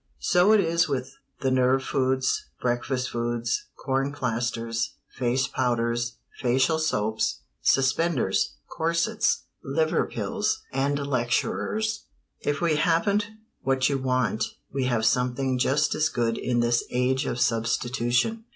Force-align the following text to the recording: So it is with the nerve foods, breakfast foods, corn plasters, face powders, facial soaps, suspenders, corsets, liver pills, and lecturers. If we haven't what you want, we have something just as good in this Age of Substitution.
So 0.23 0.51
it 0.51 0.59
is 0.59 0.89
with 0.89 1.11
the 1.41 1.51
nerve 1.51 1.83
foods, 1.83 2.47
breakfast 2.59 3.11
foods, 3.11 3.65
corn 3.77 4.11
plasters, 4.11 4.95
face 5.11 5.45
powders, 5.45 6.17
facial 6.39 6.79
soaps, 6.79 7.41
suspenders, 7.61 8.55
corsets, 8.67 9.43
liver 9.63 10.07
pills, 10.07 10.63
and 10.73 10.97
lecturers. 11.05 12.07
If 12.39 12.61
we 12.61 12.77
haven't 12.77 13.27
what 13.61 13.89
you 13.89 13.99
want, 13.99 14.45
we 14.73 14.85
have 14.85 15.05
something 15.05 15.59
just 15.59 15.93
as 15.93 16.09
good 16.09 16.35
in 16.35 16.61
this 16.61 16.83
Age 16.89 17.27
of 17.27 17.39
Substitution. 17.39 18.45